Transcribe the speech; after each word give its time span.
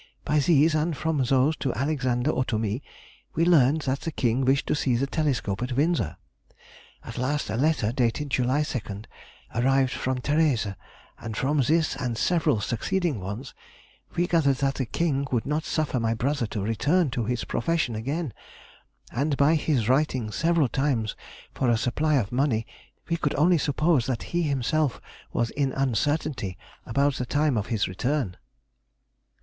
By 0.25 0.39
these, 0.39 0.73
and 0.73 0.97
from 0.97 1.19
those 1.19 1.55
to 1.57 1.75
Alexander 1.75 2.31
or 2.31 2.43
to 2.45 2.57
me, 2.57 2.81
we 3.35 3.45
learned 3.45 3.81
that 3.81 3.99
the 3.99 4.11
King 4.11 4.43
wished 4.43 4.65
to 4.65 4.73
see 4.73 4.95
the 4.95 5.05
telescope 5.05 5.61
at 5.61 5.73
Windsor. 5.73 6.17
At 7.03 7.19
last 7.19 7.51
a 7.51 7.55
letter, 7.55 7.91
dated 7.91 8.31
July 8.31 8.63
2, 8.63 9.03
arrived 9.53 9.91
from 9.91 10.17
Therese, 10.19 10.65
and 11.19 11.37
from 11.37 11.59
this 11.59 11.95
and 11.95 12.17
several 12.17 12.59
succeeding 12.61 13.19
ones 13.19 13.53
we 14.15 14.25
gathered 14.25 14.55
that 14.55 14.73
the 14.73 14.87
King 14.87 15.27
would 15.31 15.45
not 15.45 15.65
suffer 15.65 15.99
my 15.99 16.15
brother 16.15 16.47
to 16.47 16.61
return 16.63 17.11
to 17.11 17.25
his 17.25 17.43
profession 17.43 17.93
again, 17.93 18.33
and 19.11 19.37
by 19.37 19.53
his 19.53 19.87
writing 19.87 20.31
several 20.31 20.67
times 20.67 21.15
for 21.53 21.69
a 21.69 21.77
supply 21.77 22.15
of 22.15 22.31
money 22.31 22.65
we 23.07 23.17
could 23.17 23.35
only 23.35 23.59
suppose 23.59 24.07
that 24.07 24.23
he 24.33 24.41
himself 24.41 24.99
was 25.31 25.51
in 25.51 25.71
uncertainty 25.73 26.57
about 26.87 27.17
the 27.17 27.25
time 27.27 27.55
of 27.55 27.67
his 27.67 27.87
return. 27.87 28.35